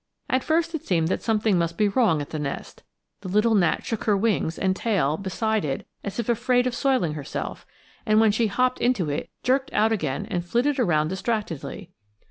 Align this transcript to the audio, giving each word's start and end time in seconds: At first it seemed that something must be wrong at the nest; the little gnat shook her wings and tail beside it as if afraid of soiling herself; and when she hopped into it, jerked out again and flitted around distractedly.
At 0.31 0.43
first 0.43 0.73
it 0.73 0.83
seemed 0.83 1.09
that 1.09 1.21
something 1.21 1.59
must 1.59 1.77
be 1.77 1.87
wrong 1.87 2.23
at 2.23 2.31
the 2.31 2.39
nest; 2.39 2.81
the 3.21 3.29
little 3.29 3.53
gnat 3.53 3.85
shook 3.85 4.05
her 4.05 4.17
wings 4.17 4.57
and 4.57 4.75
tail 4.75 5.15
beside 5.15 5.63
it 5.63 5.85
as 6.03 6.17
if 6.17 6.27
afraid 6.27 6.65
of 6.65 6.73
soiling 6.73 7.13
herself; 7.13 7.67
and 8.03 8.19
when 8.19 8.31
she 8.31 8.47
hopped 8.47 8.81
into 8.81 9.11
it, 9.11 9.29
jerked 9.43 9.71
out 9.73 9.91
again 9.91 10.25
and 10.25 10.43
flitted 10.43 10.79
around 10.79 11.09
distractedly. 11.09 11.91